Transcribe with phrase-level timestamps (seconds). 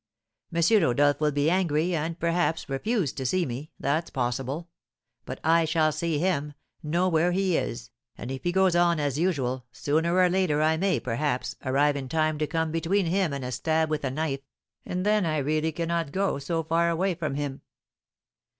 [0.51, 0.63] M.
[0.81, 4.67] Rodolph will be angry, and, perhaps, refuse to see me, that's possible;
[5.25, 9.19] but I shall see him, know where he is, and if he goes on as
[9.19, 13.45] usual, sooner or later I may, perhaps, arrive in time to come between him and
[13.45, 14.41] a stab with a knife;
[14.87, 17.61] and then I really cannot go so far away from him!